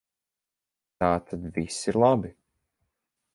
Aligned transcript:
Tātad 1.03 1.45
viss 1.59 1.79
ir 1.93 2.01
labi. 2.05 2.33